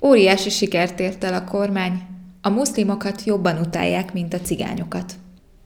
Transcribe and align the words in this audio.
Óriási 0.00 0.50
sikert 0.50 1.00
ért 1.00 1.24
el 1.24 1.34
a 1.34 1.44
kormány, 1.44 2.02
a 2.42 2.48
muszlimokat 2.48 3.24
jobban 3.24 3.58
utálják, 3.58 4.12
mint 4.12 4.34
a 4.34 4.40
cigányokat. 4.40 5.14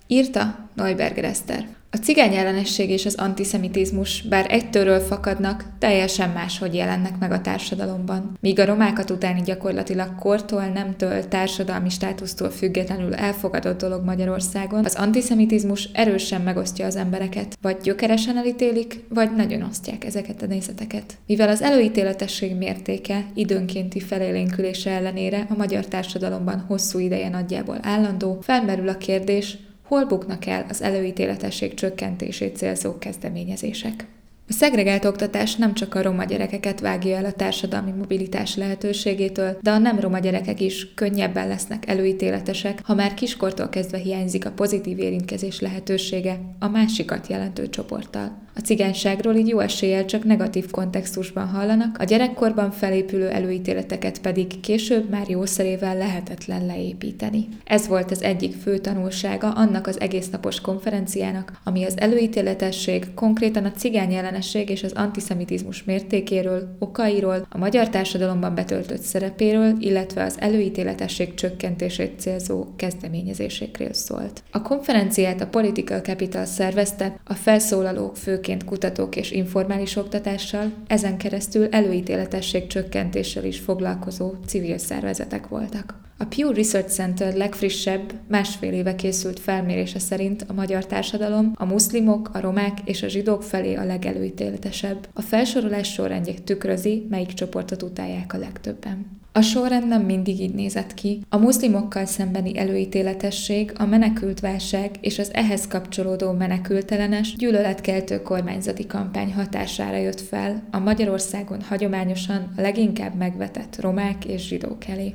Írta 0.06 0.68
Neuberger 0.74 1.24
Eszter. 1.24 1.68
A 1.94 1.98
cigány 1.98 2.34
ellenesség 2.34 2.90
és 2.90 3.06
az 3.06 3.14
antiszemitizmus, 3.14 4.22
bár 4.22 4.46
egytőről 4.48 5.00
fakadnak, 5.00 5.64
teljesen 5.78 6.30
máshogy 6.30 6.74
jelennek 6.74 7.18
meg 7.18 7.32
a 7.32 7.40
társadalomban. 7.40 8.36
Míg 8.40 8.58
a 8.58 8.64
romákat 8.64 9.10
utáni 9.10 9.42
gyakorlatilag 9.42 10.14
kortól, 10.18 10.64
nemtől, 10.64 11.28
társadalmi 11.28 11.90
státusztól 11.90 12.50
függetlenül 12.50 13.14
elfogadott 13.14 13.80
dolog 13.80 14.04
Magyarországon, 14.04 14.84
az 14.84 14.94
antiszemitizmus 14.94 15.88
erősen 15.92 16.40
megosztja 16.40 16.86
az 16.86 16.96
embereket, 16.96 17.58
vagy 17.62 17.76
gyökeresen 17.82 18.36
elítélik, 18.36 19.04
vagy 19.08 19.34
nagyon 19.36 19.62
osztják 19.62 20.04
ezeket 20.04 20.42
a 20.42 20.46
nézeteket. 20.46 21.18
Mivel 21.26 21.48
az 21.48 21.62
előítéletesség 21.62 22.56
mértéke 22.56 23.24
időnkénti 23.34 24.00
felélénkülése 24.00 24.90
ellenére 24.90 25.46
a 25.48 25.54
magyar 25.56 25.86
társadalomban 25.86 26.64
hosszú 26.68 26.98
ideje 26.98 27.28
nagyjából 27.28 27.78
állandó, 27.82 28.38
felmerül 28.40 28.88
a 28.88 28.96
kérdés, 28.96 29.56
hol 29.82 30.04
buknak 30.06 30.46
el 30.46 30.66
az 30.68 30.82
előítéletesség 30.82 31.74
csökkentését 31.74 32.56
célzó 32.56 32.98
kezdeményezések. 32.98 34.06
A 34.48 34.52
szegregált 34.52 35.04
oktatás 35.04 35.56
nem 35.56 35.74
csak 35.74 35.94
a 35.94 36.02
roma 36.02 36.24
gyerekeket 36.24 36.80
vágja 36.80 37.16
el 37.16 37.24
a 37.24 37.32
társadalmi 37.32 37.90
mobilitás 37.90 38.56
lehetőségétől, 38.56 39.58
de 39.62 39.70
a 39.70 39.78
nem 39.78 40.00
roma 40.00 40.18
gyerekek 40.18 40.60
is 40.60 40.94
könnyebben 40.94 41.48
lesznek 41.48 41.88
előítéletesek, 41.88 42.80
ha 42.84 42.94
már 42.94 43.14
kiskortól 43.14 43.68
kezdve 43.68 43.98
hiányzik 43.98 44.46
a 44.46 44.50
pozitív 44.50 44.98
érintkezés 44.98 45.60
lehetősége 45.60 46.40
a 46.58 46.68
másikat 46.68 47.26
jelentő 47.26 47.68
csoporttal. 47.68 48.38
A 48.54 48.60
cigányságról 48.60 49.34
így 49.34 49.48
jó 49.48 49.58
eséllyel 49.58 50.04
csak 50.04 50.24
negatív 50.24 50.70
kontextusban 50.70 51.46
hallanak, 51.46 51.96
a 51.98 52.04
gyerekkorban 52.04 52.70
felépülő 52.70 53.28
előítéleteket 53.28 54.20
pedig 54.20 54.60
később 54.60 55.10
már 55.10 55.28
jószerével 55.28 55.96
lehetetlen 55.96 56.66
leépíteni. 56.66 57.48
Ez 57.64 57.86
volt 57.86 58.10
az 58.10 58.22
egyik 58.22 58.54
fő 58.54 58.78
tanulsága 58.78 59.50
annak 59.50 59.86
az 59.86 60.00
egésznapos 60.00 60.60
konferenciának, 60.60 61.52
ami 61.64 61.84
az 61.84 61.98
előítéletesség, 61.98 63.14
konkrétan 63.14 63.64
a 63.64 63.70
cigány 63.70 64.14
ellenesség 64.14 64.68
és 64.70 64.82
az 64.82 64.92
antiszemitizmus 64.92 65.84
mértékéről, 65.84 66.76
okairól, 66.78 67.46
a 67.50 67.58
magyar 67.58 67.88
társadalomban 67.88 68.54
betöltött 68.54 69.02
szerepéről, 69.02 69.76
illetve 69.78 70.22
az 70.22 70.36
előítéletesség 70.38 71.34
csökkentését 71.34 72.20
célzó 72.20 72.66
kezdeményezésekről 72.76 73.92
szólt. 73.92 74.42
A 74.50 74.62
konferenciát 74.62 75.40
a 75.40 75.46
Political 75.46 76.00
Capital 76.00 76.44
szervezte, 76.44 77.20
a 77.24 77.34
felszólalók 77.34 78.16
fő 78.16 78.40
főként 78.42 78.64
kutatók 78.64 79.16
és 79.16 79.30
informális 79.30 79.96
oktatással, 79.96 80.72
ezen 80.86 81.16
keresztül 81.16 81.68
előítéletesség 81.70 82.66
csökkentéssel 82.66 83.44
is 83.44 83.58
foglalkozó 83.58 84.34
civil 84.46 84.78
szervezetek 84.78 85.48
voltak. 85.48 86.00
A 86.18 86.24
Pew 86.24 86.52
Research 86.52 86.90
Center 86.90 87.34
legfrissebb, 87.34 88.12
másfél 88.28 88.72
éve 88.72 88.94
készült 88.94 89.40
felmérése 89.40 89.98
szerint 89.98 90.44
a 90.48 90.52
magyar 90.52 90.86
társadalom 90.86 91.52
a 91.54 91.64
muszlimok, 91.64 92.30
a 92.32 92.40
romák 92.40 92.78
és 92.84 93.02
a 93.02 93.08
zsidók 93.08 93.42
felé 93.42 93.74
a 93.74 93.84
legelőítéletesebb. 93.84 95.08
A 95.12 95.22
felsorolás 95.22 95.92
sorrendje 95.92 96.34
tükrözi, 96.44 97.06
melyik 97.10 97.32
csoportot 97.32 97.82
utálják 97.82 98.34
a 98.34 98.38
legtöbben. 98.38 99.21
A 99.34 99.40
sorrend 99.40 99.88
nem 99.88 100.02
mindig 100.02 100.40
így 100.40 100.54
nézett 100.54 100.94
ki. 100.94 101.20
A 101.28 101.36
muszlimokkal 101.36 102.04
szembeni 102.04 102.58
előítéletesség, 102.58 103.72
a 103.78 103.86
menekültválság 103.86 104.90
és 105.00 105.18
az 105.18 105.34
ehhez 105.34 105.66
kapcsolódó 105.66 106.32
menekültelenes, 106.32 107.36
gyűlöletkeltő 107.36 108.22
kormányzati 108.22 108.86
kampány 108.86 109.32
hatására 109.32 109.96
jött 109.96 110.20
fel 110.20 110.62
a 110.70 110.78
Magyarországon 110.78 111.60
hagyományosan 111.60 112.52
leginkább 112.56 113.14
megvetett 113.14 113.80
romák 113.80 114.24
és 114.24 114.46
zsidók 114.46 114.86
elé. 114.86 115.14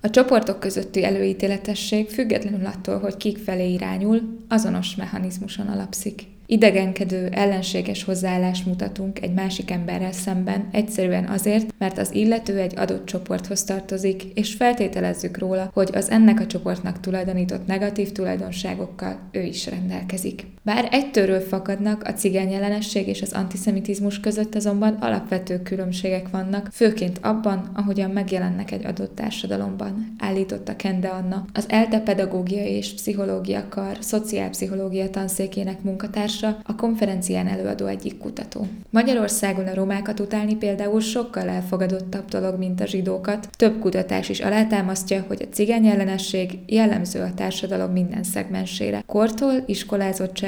A 0.00 0.10
csoportok 0.10 0.60
közötti 0.60 1.04
előítéletesség 1.04 2.08
függetlenül 2.08 2.66
attól, 2.66 2.98
hogy 2.98 3.16
kik 3.16 3.38
felé 3.38 3.72
irányul, 3.72 4.20
azonos 4.48 4.94
mechanizmuson 4.94 5.66
alapszik. 5.66 6.33
Idegenkedő, 6.46 7.28
ellenséges 7.28 8.04
hozzáállást 8.04 8.66
mutatunk 8.66 9.22
egy 9.22 9.32
másik 9.32 9.70
emberrel 9.70 10.12
szemben, 10.12 10.68
egyszerűen 10.72 11.24
azért, 11.24 11.74
mert 11.78 11.98
az 11.98 12.14
illető 12.14 12.58
egy 12.58 12.78
adott 12.78 13.06
csoporthoz 13.06 13.64
tartozik, 13.64 14.24
és 14.34 14.54
feltételezzük 14.54 15.38
róla, 15.38 15.70
hogy 15.72 15.90
az 15.92 16.10
ennek 16.10 16.40
a 16.40 16.46
csoportnak 16.46 17.00
tulajdonított 17.00 17.66
negatív 17.66 18.12
tulajdonságokkal 18.12 19.18
ő 19.32 19.42
is 19.42 19.66
rendelkezik. 19.66 20.46
Bár 20.64 20.88
egytőről 20.90 21.40
fakadnak, 21.40 22.02
a 22.02 22.12
cigány 22.12 22.52
ellenesség 22.52 23.08
és 23.08 23.22
az 23.22 23.32
antiszemitizmus 23.32 24.20
között 24.20 24.54
azonban 24.54 24.94
alapvető 24.94 25.62
különbségek 25.62 26.30
vannak, 26.30 26.68
főként 26.72 27.18
abban, 27.22 27.70
ahogyan 27.74 28.10
megjelennek 28.10 28.70
egy 28.70 28.86
adott 28.86 29.14
társadalomban, 29.14 30.14
állította 30.18 30.76
Kende 30.76 31.08
Anna, 31.08 31.44
az 31.52 31.64
ELTE 31.68 32.00
pedagógia 32.00 32.64
és 32.64 32.94
pszichológia 32.94 33.68
kar 33.68 33.96
szociálpszichológia 34.00 35.10
tanszékének 35.10 35.82
munkatársa, 35.82 36.58
a 36.62 36.74
konferencián 36.74 37.46
előadó 37.46 37.86
egyik 37.86 38.18
kutató. 38.18 38.66
Magyarországon 38.90 39.66
a 39.66 39.74
romákat 39.74 40.20
utálni 40.20 40.56
például 40.56 41.00
sokkal 41.00 41.48
elfogadottabb 41.48 42.28
dolog, 42.28 42.58
mint 42.58 42.80
a 42.80 42.86
zsidókat. 42.86 43.48
Több 43.56 43.80
kutatás 43.80 44.28
is 44.28 44.40
alátámasztja, 44.40 45.24
hogy 45.28 45.42
a 45.42 45.54
cigány 45.54 45.86
ellenesség 45.86 46.58
jellemző 46.66 47.20
a 47.20 47.34
társadalom 47.34 47.92
minden 47.92 48.22
szegmensére, 48.22 49.02
kortól, 49.06 49.54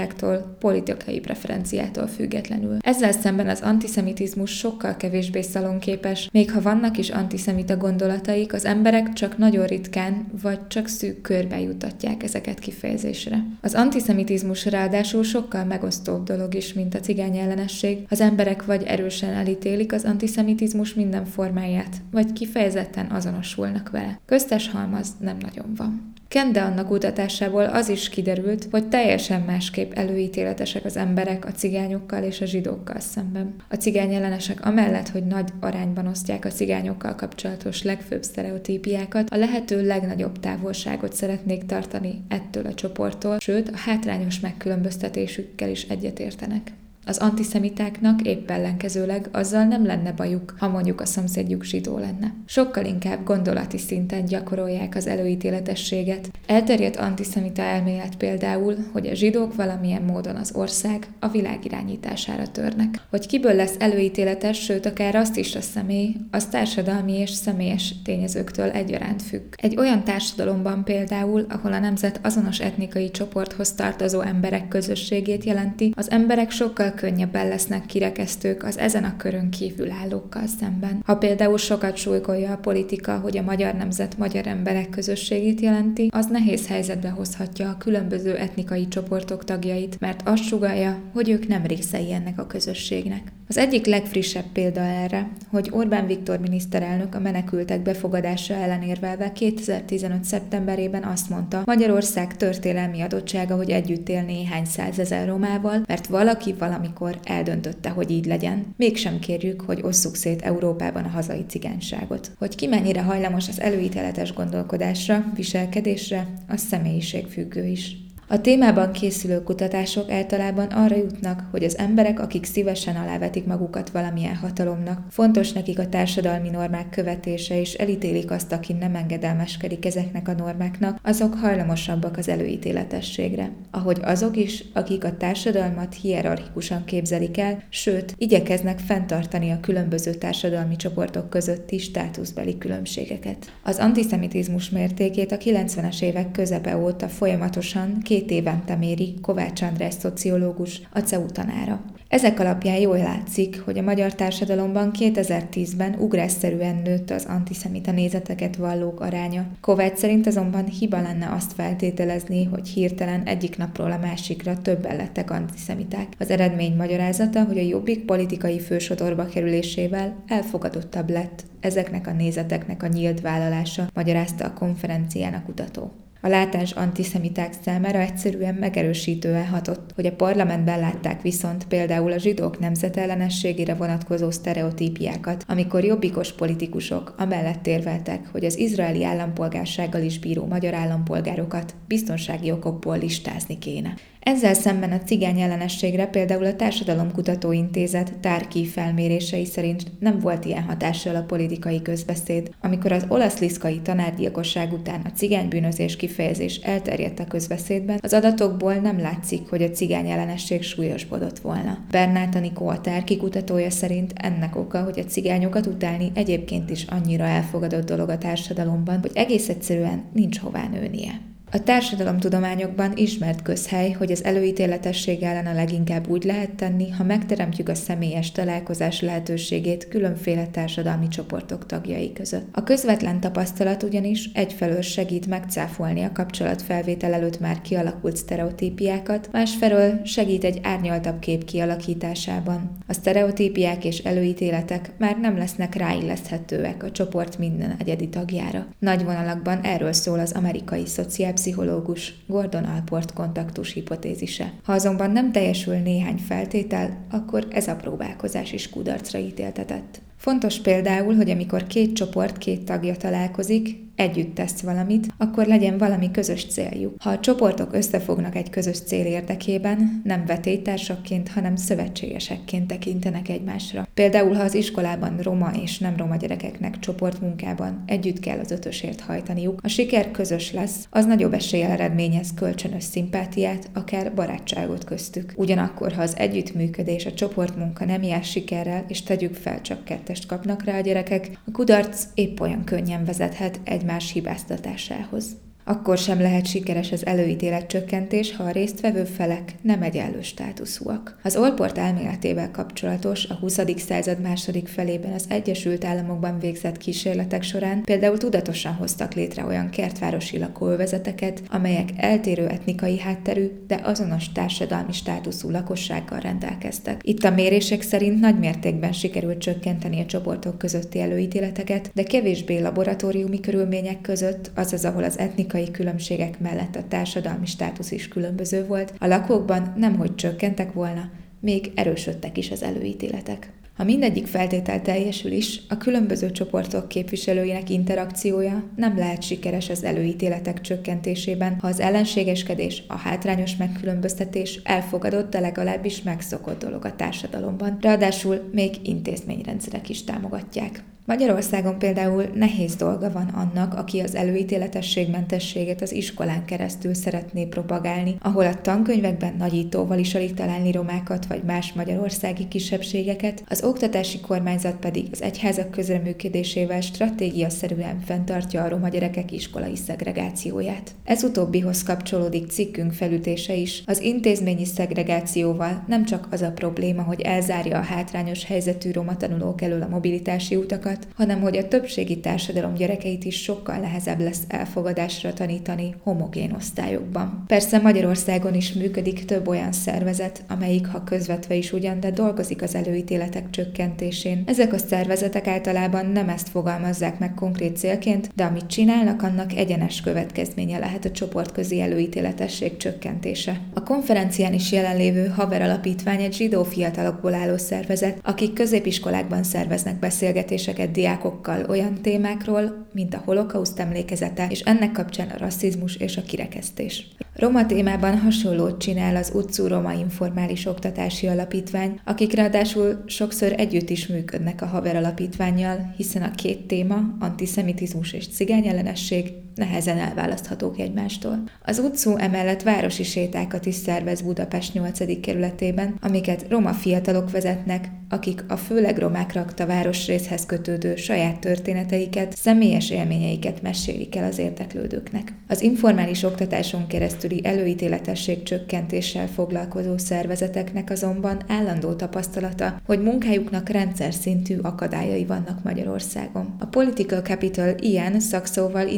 iskolázottságtól, 0.06 0.56
politikai 0.58 1.20
preferenciától 1.20 2.06
függetlenül. 2.06 2.76
Ezzel 2.80 3.12
szemben 3.12 3.48
az 3.48 3.60
antiszemitizmus 3.60 4.50
sokkal 4.50 4.96
kevésbé 4.96 5.42
szalonképes, 5.42 6.28
még 6.32 6.52
ha 6.52 6.60
vannak 6.60 6.98
is 6.98 7.10
antiszemita 7.10 7.76
gondolataik, 7.76 8.52
az 8.52 8.64
emberek 8.64 9.12
csak 9.12 9.38
nagyon 9.38 9.66
ritkán 9.66 10.26
vagy 10.42 10.66
csak 10.66 10.86
szűk 10.86 11.20
körbe 11.20 11.60
jutatják 11.60 12.22
ezeket 12.22 12.58
kifejezésre. 12.58 13.44
Az 13.60 13.74
antiszemitizmus 13.74 14.64
ráadásul 14.64 15.22
sokkal 15.22 15.64
megosztóbb 15.64 16.24
dolog 16.24 16.54
is, 16.54 16.72
mint 16.72 16.94
a 16.94 17.00
cigány 17.00 17.36
ellenesség. 17.36 17.98
Az 18.10 18.20
emberek 18.20 18.64
vagy 18.64 18.82
erősen 18.82 19.32
elítélik 19.32 19.92
az 19.92 20.04
antiszemitizmus 20.04 20.94
minden 20.94 21.24
formáját, 21.24 21.96
vagy 22.10 22.32
kifejezetten 22.32 23.06
azonosulnak 23.06 23.90
vele. 23.90 24.20
Köztes 24.26 24.70
halmaz 24.70 25.08
nem 25.20 25.36
nagyon 25.40 25.74
van. 25.76 26.14
Kende 26.36 26.62
annak 26.62 26.86
kutatásából 26.86 27.64
az 27.64 27.88
is 27.88 28.08
kiderült, 28.08 28.68
hogy 28.70 28.88
teljesen 28.88 29.40
másképp 29.40 29.92
előítéletesek 29.92 30.84
az 30.84 30.96
emberek 30.96 31.44
a 31.44 31.50
cigányokkal 31.50 32.22
és 32.22 32.40
a 32.40 32.44
zsidókkal 32.44 33.00
szemben. 33.00 33.54
A 33.68 33.74
cigány 33.74 34.14
ellenesek 34.14 34.66
amellett, 34.66 35.08
hogy 35.08 35.26
nagy 35.26 35.48
arányban 35.60 36.06
osztják 36.06 36.44
a 36.44 36.48
cigányokkal 36.48 37.14
kapcsolatos 37.14 37.82
legfőbb 37.82 38.22
sztereotípiákat, 38.22 39.30
a 39.30 39.36
lehető 39.36 39.86
legnagyobb 39.86 40.40
távolságot 40.40 41.12
szeretnék 41.12 41.66
tartani 41.66 42.24
ettől 42.28 42.66
a 42.66 42.74
csoporttól, 42.74 43.38
sőt 43.38 43.68
a 43.68 43.76
hátrányos 43.76 44.40
megkülönböztetésükkel 44.40 45.70
is 45.70 45.82
egyetértenek. 45.82 46.72
Az 47.08 47.18
antiszemitáknak 47.18 48.22
épp 48.22 48.50
ellenkezőleg 48.50 49.28
azzal 49.32 49.64
nem 49.64 49.86
lenne 49.86 50.12
bajuk, 50.12 50.54
ha 50.58 50.68
mondjuk 50.68 51.00
a 51.00 51.06
szomszédjuk 51.06 51.64
zsidó 51.64 51.98
lenne. 51.98 52.34
Sokkal 52.46 52.84
inkább 52.84 53.24
gondolati 53.24 53.78
szinten 53.78 54.24
gyakorolják 54.24 54.94
az 54.94 55.06
előítéletességet. 55.06 56.30
Elterjedt 56.46 56.96
antiszemita 56.96 57.62
elmélet 57.62 58.16
például, 58.16 58.76
hogy 58.92 59.06
a 59.06 59.14
zsidók 59.14 59.54
valamilyen 59.54 60.02
módon 60.02 60.36
az 60.36 60.52
ország 60.54 61.06
a 61.20 61.28
világ 61.28 61.64
irányítására 61.64 62.46
törnek. 62.46 63.00
Hogy 63.10 63.26
kiből 63.26 63.54
lesz 63.54 63.74
előítéletes, 63.78 64.58
sőt 64.58 64.86
akár 64.86 65.14
azt 65.14 65.36
is 65.36 65.54
a 65.54 65.60
személy, 65.60 66.16
az 66.30 66.46
társadalmi 66.46 67.18
és 67.18 67.30
személyes 67.30 67.94
tényezőktől 68.04 68.70
egyaránt 68.70 69.22
függ. 69.22 69.42
Egy 69.56 69.76
olyan 69.76 70.04
társadalomban 70.04 70.84
például, 70.84 71.46
ahol 71.48 71.72
a 71.72 71.78
nemzet 71.78 72.20
azonos 72.22 72.60
etnikai 72.60 73.10
csoporthoz 73.10 73.72
tartozó 73.72 74.20
emberek 74.20 74.68
közösségét 74.68 75.44
jelenti, 75.44 75.92
az 75.96 76.10
emberek 76.10 76.50
sokkal 76.50 76.94
könnyebben 76.96 77.48
lesznek 77.48 77.86
kirekesztők 77.86 78.62
az 78.62 78.78
ezen 78.78 79.04
a 79.04 79.16
körön 79.16 79.50
kívül 79.50 79.90
állókkal 79.90 80.46
szemben. 80.60 81.02
Ha 81.04 81.16
például 81.16 81.58
sokat 81.58 81.96
súlykolja 81.96 82.52
a 82.52 82.56
politika, 82.56 83.18
hogy 83.18 83.38
a 83.38 83.42
magyar 83.42 83.74
nemzet 83.74 84.18
magyar 84.18 84.46
emberek 84.46 84.88
közösségét 84.88 85.60
jelenti, 85.60 86.08
az 86.12 86.26
nehéz 86.26 86.66
helyzetbe 86.68 87.08
hozhatja 87.08 87.68
a 87.68 87.76
különböző 87.76 88.36
etnikai 88.36 88.88
csoportok 88.88 89.44
tagjait, 89.44 90.00
mert 90.00 90.20
azt 90.24 90.42
sugalja, 90.42 90.98
hogy 91.12 91.30
ők 91.30 91.48
nem 91.48 91.66
részei 91.66 92.12
ennek 92.12 92.38
a 92.38 92.46
közösségnek. 92.46 93.32
Az 93.48 93.56
egyik 93.56 93.86
legfrissebb 93.86 94.44
példa 94.52 94.80
erre, 94.80 95.28
hogy 95.50 95.68
Orbán 95.72 96.06
Viktor 96.06 96.38
miniszterelnök 96.38 97.14
a 97.14 97.20
menekültek 97.20 97.80
befogadása 97.80 98.54
ellen 98.54 98.82
érvelve 98.82 99.32
2015. 99.32 100.24
szeptemberében 100.24 101.02
azt 101.02 101.30
mondta, 101.30 101.62
Magyarország 101.64 102.36
történelmi 102.36 103.00
adottsága, 103.00 103.56
hogy 103.56 103.70
együtt 103.70 104.08
él 104.08 104.22
néhány 104.22 104.64
százezer 104.64 105.26
romával, 105.26 105.82
mert 105.86 106.06
valaki 106.06 106.54
valamikor 106.86 107.18
eldöntötte, 107.24 107.88
hogy 107.90 108.10
így 108.10 108.26
legyen. 108.26 108.74
Mégsem 108.76 109.18
kérjük, 109.18 109.60
hogy 109.60 109.80
osszuk 109.82 110.14
szét 110.14 110.42
Európában 110.42 111.04
a 111.04 111.08
hazai 111.08 111.44
cigányságot. 111.48 112.30
Hogy 112.38 112.54
ki 112.54 112.66
mennyire 112.66 113.02
hajlamos 113.02 113.48
az 113.48 113.60
előítéletes 113.60 114.32
gondolkodásra, 114.32 115.24
viselkedésre, 115.34 116.26
a 116.48 116.56
személyiség 116.56 117.26
függő 117.26 117.66
is. 117.66 118.05
A 118.28 118.40
témában 118.40 118.92
készülő 118.92 119.42
kutatások 119.42 120.10
általában 120.10 120.66
arra 120.66 120.96
jutnak, 120.96 121.44
hogy 121.50 121.64
az 121.64 121.78
emberek, 121.78 122.20
akik 122.20 122.44
szívesen 122.44 122.96
alávetik 122.96 123.46
magukat 123.46 123.90
valamilyen 123.90 124.36
hatalomnak, 124.36 125.00
fontos 125.10 125.52
nekik 125.52 125.78
a 125.78 125.88
társadalmi 125.88 126.48
normák 126.48 126.90
követése, 126.90 127.60
és 127.60 127.74
elítélik 127.74 128.30
azt, 128.30 128.52
aki 128.52 128.72
nem 128.72 128.94
engedelmeskedik 128.94 129.86
ezeknek 129.86 130.28
a 130.28 130.32
normáknak, 130.32 130.98
azok 131.02 131.34
hajlamosabbak 131.34 132.16
az 132.16 132.28
előítéletességre. 132.28 133.50
Ahogy 133.70 133.98
azok 134.02 134.36
is, 134.36 134.64
akik 134.72 135.04
a 135.04 135.16
társadalmat 135.16 135.94
hierarchikusan 135.94 136.84
képzelik 136.84 137.38
el, 137.38 137.62
sőt, 137.68 138.14
igyekeznek 138.18 138.78
fenntartani 138.78 139.50
a 139.50 139.60
különböző 139.60 140.14
társadalmi 140.14 140.76
csoportok 140.76 141.30
közötti 141.30 141.78
státuszbeli 141.78 142.58
különbségeket. 142.58 143.52
Az 143.62 143.78
antiszemitizmus 143.78 144.70
mértékét 144.70 145.32
a 145.32 145.36
90-es 145.36 146.02
évek 146.02 146.30
közepe 146.30 146.76
óta 146.76 147.08
folyamatosan 147.08 147.98
két 148.16 148.30
évente 148.30 148.76
méri 148.76 149.14
Kovács 149.22 149.62
András 149.62 149.94
szociológus, 149.94 150.80
a 150.92 150.98
CEU 150.98 151.26
tanára. 151.26 151.84
Ezek 152.08 152.40
alapján 152.40 152.76
jól 152.76 152.96
látszik, 152.96 153.60
hogy 153.60 153.78
a 153.78 153.82
magyar 153.82 154.14
társadalomban 154.14 154.90
2010-ben 154.98 155.94
ugrásszerűen 155.98 156.76
nőtt 156.84 157.10
az 157.10 157.24
antiszemita 157.24 157.92
nézeteket 157.92 158.56
vallók 158.56 159.00
aránya. 159.00 159.46
Kovács 159.60 159.98
szerint 159.98 160.26
azonban 160.26 160.64
hiba 160.64 161.00
lenne 161.00 161.32
azt 161.32 161.52
feltételezni, 161.52 162.44
hogy 162.44 162.68
hirtelen 162.68 163.22
egyik 163.22 163.56
napról 163.56 163.92
a 163.92 163.98
másikra 163.98 164.62
többen 164.62 164.96
lettek 164.96 165.30
antiszemiták. 165.30 166.06
Az 166.18 166.30
eredmény 166.30 166.76
magyarázata, 166.76 167.44
hogy 167.44 167.58
a 167.58 167.62
jobbik 167.62 168.04
politikai 168.04 168.60
fősodorba 168.60 169.26
kerülésével 169.26 170.16
elfogadottabb 170.26 171.10
lett 171.10 171.44
ezeknek 171.60 172.06
a 172.06 172.12
nézeteknek 172.12 172.82
a 172.82 172.86
nyílt 172.86 173.20
vállalása, 173.20 173.88
magyarázta 173.94 174.44
a 174.44 174.52
konferencián 174.52 175.34
a 175.34 175.42
kutató. 175.44 176.05
A 176.26 176.28
látás 176.28 176.70
antiszemiták 176.72 177.52
számára 177.64 177.98
egyszerűen 177.98 178.54
megerősítően 178.54 179.46
hatott, 179.46 179.90
hogy 179.94 180.06
a 180.06 180.12
parlamentben 180.12 180.80
látták 180.80 181.22
viszont 181.22 181.66
például 181.66 182.12
a 182.12 182.18
zsidók 182.18 182.58
nemzetellenességére 182.58 183.74
vonatkozó 183.74 184.30
sztereotípiákat, 184.30 185.44
amikor 185.48 185.84
jobbikos 185.84 186.32
politikusok 186.32 187.14
amellett 187.18 187.66
érveltek, 187.66 188.28
hogy 188.32 188.44
az 188.44 188.58
izraeli 188.58 189.04
állampolgársággal 189.04 190.02
is 190.02 190.18
bíró 190.18 190.46
magyar 190.46 190.74
állampolgárokat 190.74 191.74
biztonsági 191.86 192.52
okokból 192.52 192.98
listázni 192.98 193.58
kéne. 193.58 193.94
Ezzel 194.26 194.54
szemben 194.54 194.92
a 194.92 194.98
cigány 194.98 195.40
ellenességre 195.40 196.06
például 196.06 196.44
a 196.44 196.56
Társadalomkutató 196.56 197.52
Intézet 197.52 198.18
tárki 198.18 198.66
felmérései 198.66 199.44
szerint 199.44 199.82
nem 200.00 200.18
volt 200.18 200.44
ilyen 200.44 200.62
hatással 200.62 201.16
a 201.16 201.22
politikai 201.22 201.82
közbeszéd. 201.82 202.50
Amikor 202.60 202.92
az 202.92 203.04
olasz 203.08 203.38
liszkai 203.38 203.80
tanárgyilkosság 203.80 204.72
után 204.72 205.00
a 205.04 205.10
cigánybűnözés 205.10 205.96
kifejezés 205.96 206.56
elterjedt 206.56 207.18
a 207.18 207.26
közbeszédben, 207.26 207.98
az 208.02 208.12
adatokból 208.12 208.74
nem 208.74 209.00
látszik, 209.00 209.48
hogy 209.48 209.62
a 209.62 209.70
cigány 209.70 210.10
ellenesség 210.10 210.62
súlyosbodott 210.62 211.38
volna. 211.38 211.78
Bernát 211.90 212.34
Anikó 212.34 212.68
a 212.68 212.80
tárki 212.80 213.16
kutatója 213.16 213.70
szerint 213.70 214.12
ennek 214.14 214.56
oka, 214.56 214.82
hogy 214.82 214.98
a 214.98 215.04
cigányokat 215.04 215.66
utálni 215.66 216.10
egyébként 216.14 216.70
is 216.70 216.84
annyira 216.84 217.24
elfogadott 217.24 217.86
dolog 217.86 218.08
a 218.08 218.18
társadalomban, 218.18 218.98
hogy 219.00 219.12
egész 219.14 219.48
egyszerűen 219.48 220.04
nincs 220.12 220.38
hová 220.38 220.68
nőnie. 220.68 221.34
A 221.50 221.62
társadalomtudományokban 221.62 222.92
ismert 222.94 223.42
közhely, 223.42 223.90
hogy 223.90 224.10
az 224.12 224.24
előítéletesség 224.24 225.22
ellen 225.22 225.46
a 225.46 225.54
leginkább 225.54 226.08
úgy 226.08 226.24
lehet 226.24 226.50
tenni, 226.50 226.90
ha 226.90 227.04
megteremtjük 227.04 227.68
a 227.68 227.74
személyes 227.74 228.32
találkozás 228.32 229.00
lehetőségét 229.00 229.88
különféle 229.88 230.46
társadalmi 230.46 231.08
csoportok 231.08 231.66
tagjai 231.66 232.12
között. 232.12 232.46
A 232.52 232.62
közvetlen 232.62 233.20
tapasztalat 233.20 233.82
ugyanis 233.82 234.30
egyfelől 234.34 234.80
segít 234.80 235.26
megcáfolni 235.26 236.02
a 236.02 236.12
kapcsolatfelvétel 236.12 237.12
előtt 237.12 237.40
már 237.40 237.60
kialakult 237.60 238.16
sztereotípiákat, 238.16 239.28
másfelől 239.32 240.00
segít 240.04 240.44
egy 240.44 240.60
árnyaltabb 240.62 241.18
kép 241.18 241.44
kialakításában. 241.44 242.70
A 242.86 242.92
sztereotípiák 242.92 243.84
és 243.84 243.98
előítéletek 243.98 244.90
már 244.98 245.18
nem 245.20 245.36
lesznek 245.36 245.74
ráilleszthetőek 245.74 246.82
a 246.82 246.90
csoport 246.90 247.38
minden 247.38 247.74
egyedi 247.78 248.08
tagjára. 248.08 248.66
Nagy 248.78 249.04
vonalakban 249.04 249.60
erről 249.60 249.92
szól 249.92 250.18
az 250.18 250.32
amerikai 250.32 250.86
szociál 250.86 251.34
pszichológus 251.36 252.14
Gordon 252.26 252.64
Alport 252.64 253.12
kontaktus 253.12 253.72
hipotézise. 253.72 254.52
Ha 254.64 254.72
azonban 254.72 255.10
nem 255.10 255.32
teljesül 255.32 255.74
néhány 255.74 256.16
feltétel, 256.16 257.06
akkor 257.10 257.46
ez 257.50 257.68
a 257.68 257.76
próbálkozás 257.76 258.52
is 258.52 258.70
kudarcra 258.70 259.18
ítéltetett. 259.18 260.00
Fontos 260.26 260.58
például, 260.58 261.14
hogy 261.14 261.30
amikor 261.30 261.66
két 261.66 261.94
csoport 261.94 262.38
két 262.38 262.64
tagja 262.64 262.96
találkozik, 262.96 263.86
együtt 263.96 264.34
tesz 264.34 264.60
valamit, 264.60 265.06
akkor 265.18 265.46
legyen 265.46 265.78
valami 265.78 266.10
közös 266.10 266.46
céljuk. 266.46 266.94
Ha 267.02 267.10
a 267.10 267.20
csoportok 267.20 267.74
összefognak 267.74 268.36
egy 268.36 268.50
közös 268.50 268.78
cél 268.78 269.04
érdekében, 269.04 270.00
nem 270.04 270.26
vetélytársakként, 270.26 271.28
hanem 271.28 271.56
szövetségesekként 271.56 272.66
tekintenek 272.66 273.28
egymásra. 273.28 273.88
Például, 273.94 274.34
ha 274.34 274.42
az 274.42 274.54
iskolában 274.54 275.18
roma 275.22 275.50
és 275.62 275.78
nem 275.78 275.96
roma 275.96 276.16
gyerekeknek 276.16 276.78
csoportmunkában 276.78 277.82
együtt 277.86 278.20
kell 278.20 278.38
az 278.38 278.50
ötösért 278.50 279.00
hajtaniuk, 279.00 279.60
a 279.62 279.68
siker 279.68 280.10
közös 280.10 280.52
lesz, 280.52 280.86
az 280.90 281.06
nagyobb 281.06 281.32
eséllyel 281.32 281.70
eredményez 281.70 282.34
kölcsönös 282.34 282.84
szimpátiát, 282.84 283.70
akár 283.74 284.14
barátságot 284.14 284.84
köztük. 284.84 285.32
Ugyanakkor, 285.36 285.92
ha 285.92 286.02
az 286.02 286.16
együttműködés, 286.16 287.06
a 287.06 287.12
csoportmunka 287.12 287.84
nem 287.84 288.02
jár 288.02 288.24
sikerrel, 288.24 288.84
és 288.88 289.02
tegyük 289.02 289.34
fel, 289.34 289.60
csak 289.60 289.84
kettest 290.16 290.28
kapnak 290.28 290.64
rá 290.64 290.76
a 290.76 290.80
gyerekek, 290.80 291.38
a 291.46 291.50
kudarc 291.50 292.06
épp 292.14 292.40
olyan 292.40 292.64
könnyen 292.64 293.04
vezethet 293.04 293.60
egy 293.64 293.72
egymás 293.74 294.12
hibáztatásához. 294.12 295.45
Akkor 295.68 295.98
sem 295.98 296.20
lehet 296.20 296.46
sikeres 296.46 296.92
az 296.92 297.06
előítélet 297.06 297.66
csökkentés, 297.66 298.36
ha 298.36 298.42
a 298.42 298.50
résztvevő 298.50 299.04
felek 299.04 299.54
nem 299.62 299.82
egyenlő 299.82 300.22
státuszúak. 300.22 301.18
Az 301.22 301.36
Olport 301.36 301.78
elméletével 301.78 302.50
kapcsolatos 302.50 303.24
a 303.24 303.34
20. 303.34 303.60
század 303.76 304.20
második 304.20 304.68
felében 304.68 305.12
az 305.12 305.24
Egyesült 305.28 305.84
Államokban 305.84 306.38
végzett 306.38 306.76
kísérletek 306.76 307.42
során 307.42 307.82
például 307.82 308.18
tudatosan 308.18 308.72
hoztak 308.72 309.14
létre 309.14 309.44
olyan 309.44 309.70
kertvárosi 309.70 310.38
lakóövezeteket, 310.38 311.42
amelyek 311.50 311.88
eltérő 311.96 312.46
etnikai 312.46 312.98
hátterű, 312.98 313.50
de 313.66 313.80
azonos 313.82 314.32
társadalmi 314.32 314.92
státuszú 314.92 315.50
lakossággal 315.50 316.20
rendelkeztek. 316.20 317.00
Itt 317.02 317.24
a 317.24 317.30
mérések 317.30 317.82
szerint 317.82 318.20
nagy 318.20 318.38
mértékben 318.38 318.92
sikerült 318.92 319.38
csökkenteni 319.38 320.00
a 320.00 320.06
csoportok 320.06 320.58
közötti 320.58 321.00
előítéleteket, 321.00 321.90
de 321.94 322.02
kevésbé 322.02 322.58
laboratóriumi 322.58 323.40
körülmények 323.40 324.00
között, 324.00 324.50
azaz 324.54 324.84
ahol 324.84 325.04
az 325.04 325.18
etnikai 325.18 325.54
etnikai 325.56 325.70
különbségek 325.70 326.40
mellett 326.40 326.76
a 326.76 326.88
társadalmi 326.88 327.46
státusz 327.46 327.90
is 327.90 328.08
különböző 328.08 328.66
volt, 328.66 328.94
a 328.98 329.06
lakókban 329.06 329.74
nemhogy 329.76 330.14
csökkentek 330.14 330.72
volna, 330.72 331.10
még 331.40 331.72
erősödtek 331.74 332.38
is 332.38 332.50
az 332.50 332.62
előítéletek. 332.62 333.50
Ha 333.76 333.84
mindegyik 333.84 334.26
feltétel 334.26 334.82
teljesül 334.82 335.32
is, 335.32 335.60
a 335.68 335.76
különböző 335.76 336.30
csoportok 336.30 336.88
képviselőinek 336.88 337.70
interakciója 337.70 338.64
nem 338.76 338.96
lehet 338.96 339.22
sikeres 339.22 339.68
az 339.68 339.84
előítéletek 339.84 340.60
csökkentésében, 340.60 341.58
ha 341.60 341.66
az 341.66 341.80
ellenségeskedés, 341.80 342.82
a 342.88 342.96
hátrányos 342.96 343.56
megkülönböztetés 343.56 344.60
elfogadott, 344.64 345.30
de 345.30 345.40
legalábbis 345.40 346.02
megszokott 346.02 346.64
dolog 346.64 346.84
a 346.84 346.96
társadalomban, 346.96 347.78
ráadásul 347.80 348.48
még 348.52 348.74
intézményrendszerek 348.82 349.88
is 349.88 350.04
támogatják. 350.04 350.84
Magyarországon 351.06 351.78
például 351.78 352.24
nehéz 352.34 352.74
dolga 352.74 353.10
van 353.12 353.28
annak, 353.28 353.74
aki 353.74 354.00
az 354.00 354.14
előítéletességmentességet 354.14 355.82
az 355.82 355.92
iskolán 355.92 356.44
keresztül 356.44 356.94
szeretné 356.94 357.44
propagálni, 357.44 358.16
ahol 358.20 358.46
a 358.46 358.60
tankönyvekben 358.60 359.34
nagyítóval 359.38 359.98
is 359.98 360.14
alig 360.14 360.34
találni 360.34 360.72
romákat 360.72 361.26
vagy 361.26 361.42
más 361.42 361.72
magyarországi 361.72 362.48
kisebbségeket, 362.48 363.44
az 363.48 363.64
oktatási 363.64 364.20
kormányzat 364.20 364.76
pedig 364.76 365.08
az 365.12 365.22
egyházak 365.22 365.70
közreműködésével 365.70 366.80
stratégia 366.80 367.50
szerűen 367.50 368.00
fenntartja 368.00 368.62
a 368.62 368.68
roma 368.68 368.88
gyerekek 368.88 369.32
iskolai 369.32 369.76
szegregációját. 369.76 370.94
Ez 371.04 371.24
utóbbihoz 371.24 371.82
kapcsolódik 371.82 372.50
cikkünk 372.50 372.92
felütése 372.92 373.54
is. 373.54 373.82
Az 373.86 374.00
intézményi 374.00 374.64
szegregációval 374.64 375.84
nem 375.86 376.04
csak 376.04 376.28
az 376.30 376.42
a 376.42 376.52
probléma, 376.52 377.02
hogy 377.02 377.20
elzárja 377.20 377.78
a 377.78 377.82
hátrányos 377.82 378.44
helyzetű 378.44 378.90
roma 378.90 379.16
tanulók 379.16 379.62
elől 379.62 379.82
a 379.82 379.88
mobilitási 379.88 380.56
utakat, 380.56 380.94
tanulókat, 380.96 381.14
hanem 381.16 381.40
hogy 381.40 381.56
a 381.56 381.68
többségi 381.68 382.20
társadalom 382.20 382.74
gyerekeit 382.74 383.24
is 383.24 383.42
sokkal 383.42 383.76
nehezebb 383.76 384.20
lesz 384.20 384.42
elfogadásra 384.48 385.32
tanítani 385.32 385.94
homogén 386.02 386.52
osztályokban. 386.52 387.44
Persze 387.46 387.78
Magyarországon 387.78 388.54
is 388.54 388.72
működik 388.72 389.24
több 389.24 389.48
olyan 389.48 389.72
szervezet, 389.72 390.44
amelyik, 390.48 390.86
ha 390.86 391.04
közvetve 391.04 391.54
is 391.54 391.72
ugyan, 391.72 392.00
de 392.00 392.10
dolgozik 392.10 392.62
az 392.62 392.74
előítéletek 392.74 393.50
csökkentésén. 393.50 394.42
Ezek 394.46 394.72
a 394.72 394.78
szervezetek 394.78 395.46
általában 395.46 396.06
nem 396.06 396.28
ezt 396.28 396.48
fogalmazzák 396.48 397.18
meg 397.18 397.34
konkrét 397.34 397.76
célként, 397.76 398.30
de 398.34 398.44
amit 398.44 398.66
csinálnak, 398.66 399.22
annak 399.22 399.52
egyenes 399.52 400.00
következménye 400.00 400.78
lehet 400.78 401.04
a 401.04 401.10
csoportközi 401.10 401.80
előítéletesség 401.80 402.76
csökkentése. 402.76 403.60
A 403.74 403.82
konferencián 403.82 404.52
is 404.52 404.72
jelenlévő 404.72 405.26
Haver 405.26 405.62
Alapítvány 405.62 406.22
egy 406.22 406.34
zsidó 406.34 406.64
fiatalokból 406.64 407.34
álló 407.34 407.56
szervezet, 407.56 408.18
akik 408.22 408.52
középiskolákban 408.52 409.42
szerveznek 409.42 409.98
beszélgetéseket 409.98 410.85
beszélget 410.86 410.90
diákokkal 410.90 411.64
olyan 411.68 411.94
témákról, 412.02 412.86
mint 412.92 413.14
a 413.14 413.22
holokauszt 413.24 413.78
emlékezete, 413.78 414.46
és 414.50 414.60
ennek 414.60 414.92
kapcsán 414.92 415.28
a 415.28 415.38
rasszizmus 415.38 415.96
és 415.96 416.16
a 416.16 416.22
kirekesztés. 416.22 417.08
Roma 417.34 417.66
témában 417.66 418.18
hasonlót 418.18 418.80
csinál 418.80 419.16
az 419.16 419.30
Utcu 419.34 419.66
Roma 419.66 419.92
Informális 419.92 420.66
Oktatási 420.66 421.26
Alapítvány, 421.26 422.00
akik 422.04 422.32
ráadásul 422.32 423.02
sokszor 423.06 423.52
együtt 423.56 423.90
is 423.90 424.06
működnek 424.06 424.62
a 424.62 424.66
Haver 424.66 424.96
Alapítványjal, 424.96 425.94
hiszen 425.96 426.22
a 426.22 426.30
két 426.30 426.66
téma, 426.66 427.16
antiszemitizmus 427.20 428.12
és 428.12 428.28
cigányellenesség 428.28 429.32
nehezen 429.56 429.98
elválaszthatók 429.98 430.78
egymástól. 430.78 431.42
Az 431.64 431.78
utcú 431.78 432.16
emellett 432.16 432.62
városi 432.62 433.02
sétákat 433.02 433.66
is 433.66 433.74
szervez 433.74 434.20
Budapest 434.20 434.74
8. 434.74 435.20
kerületében, 435.20 435.94
amiket 436.00 436.46
roma 436.48 436.72
fiatalok 436.72 437.30
vezetnek, 437.30 437.88
akik 438.08 438.44
a 438.48 438.56
főleg 438.56 438.98
romák 438.98 439.32
rakta 439.32 439.66
városrészhez 439.66 440.46
kötődő 440.46 440.96
saját 440.96 441.38
történeteiket, 441.38 442.36
személyes 442.36 442.90
élményeiket 442.90 443.62
mesélik 443.62 444.16
el 444.16 444.24
az 444.24 444.38
érdeklődőknek. 444.38 445.32
Az 445.48 445.62
informális 445.62 446.22
oktatáson 446.22 446.86
keresztüli 446.86 447.40
előítéletesség 447.44 448.42
csökkentéssel 448.42 449.26
foglalkozó 449.26 449.98
szervezeteknek 449.98 450.90
azonban 450.90 451.42
állandó 451.48 451.92
tapasztalata, 451.92 452.80
hogy 452.86 453.02
munkájuknak 453.02 453.68
rendszer 453.68 454.14
szintű 454.14 454.58
akadályai 454.62 455.24
vannak 455.24 455.62
Magyarországon. 455.64 456.54
A 456.58 456.66
Political 456.66 457.20
Capital 457.20 457.74
ilyen 457.78 458.20
szakszóval 458.20 458.88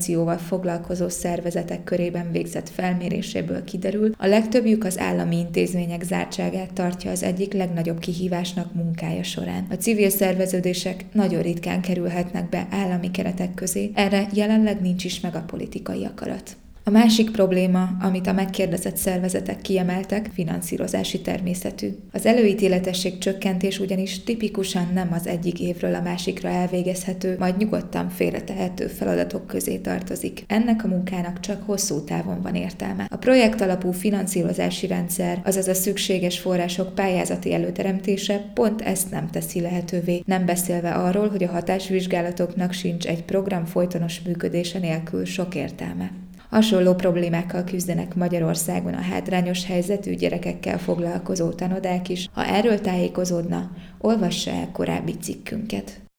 intervencióval 0.00 0.38
foglalkozó 0.38 1.08
szervezetek 1.08 1.84
körében 1.84 2.30
végzett 2.30 2.68
felméréséből 2.68 3.64
kiderül, 3.64 4.14
a 4.18 4.26
legtöbbjük 4.26 4.84
az 4.84 4.98
állami 4.98 5.36
intézmények 5.36 6.02
zártságát 6.02 6.72
tartja 6.72 7.10
az 7.10 7.22
egyik 7.22 7.52
legnagyobb 7.52 7.98
kihívás 7.98 8.50
társnak 8.50 8.74
munkája 8.74 9.22
során. 9.22 9.66
A 9.70 9.74
civil 9.74 10.10
szerveződések 10.10 11.04
nagyon 11.12 11.42
ritkán 11.42 11.80
kerülhetnek 11.80 12.48
be 12.48 12.66
állami 12.70 13.10
keretek 13.10 13.54
közé, 13.54 13.90
erre 13.94 14.26
jelenleg 14.32 14.80
nincs 14.80 15.04
is 15.04 15.20
meg 15.20 15.34
a 15.34 15.44
politikai 15.46 16.04
akarat. 16.04 16.56
A 16.90 16.92
másik 16.92 17.30
probléma, 17.30 17.88
amit 18.00 18.26
a 18.26 18.32
megkérdezett 18.32 18.96
szervezetek 18.96 19.60
kiemeltek, 19.60 20.30
finanszírozási 20.32 21.20
természetű. 21.20 21.88
Az 22.12 22.26
előítéletesség 22.26 23.18
csökkentés 23.18 23.78
ugyanis 23.78 24.22
tipikusan 24.22 24.90
nem 24.94 25.12
az 25.12 25.26
egyik 25.26 25.60
évről 25.60 25.94
a 25.94 26.00
másikra 26.00 26.48
elvégezhető, 26.48 27.36
majd 27.38 27.56
nyugodtan 27.56 28.08
félretehető 28.08 28.86
feladatok 28.86 29.46
közé 29.46 29.76
tartozik. 29.76 30.44
Ennek 30.46 30.84
a 30.84 30.88
munkának 30.88 31.40
csak 31.40 31.62
hosszú 31.62 32.04
távon 32.04 32.42
van 32.42 32.54
értelme. 32.54 33.06
A 33.10 33.16
projekt 33.16 33.60
alapú 33.60 33.92
finanszírozási 33.92 34.86
rendszer, 34.86 35.40
azaz 35.44 35.68
a 35.68 35.74
szükséges 35.74 36.38
források 36.38 36.94
pályázati 36.94 37.52
előteremtése 37.52 38.50
pont 38.54 38.80
ezt 38.80 39.10
nem 39.10 39.28
teszi 39.30 39.60
lehetővé, 39.60 40.22
nem 40.26 40.46
beszélve 40.46 40.90
arról, 40.90 41.28
hogy 41.28 41.44
a 41.44 41.50
hatásvizsgálatoknak 41.50 42.72
sincs 42.72 43.06
egy 43.06 43.24
program 43.24 43.64
folytonos 43.64 44.20
működése 44.22 44.78
nélkül 44.78 45.24
sok 45.24 45.54
értelme. 45.54 46.10
Hasonló 46.50 46.94
problémákkal 46.94 47.64
küzdenek 47.64 48.14
Magyarországon 48.14 48.94
a 48.94 49.00
hátrányos 49.00 49.66
helyzetű 49.66 50.14
gyerekekkel 50.14 50.78
foglalkozó 50.78 51.50
tanodák 51.50 52.08
is. 52.08 52.28
Ha 52.32 52.46
erről 52.46 52.80
tájékozódna, 52.80 53.70
olvassa 53.98 54.50
el 54.50 54.68
korábbi 54.72 55.12
cikkünket. 55.20 56.09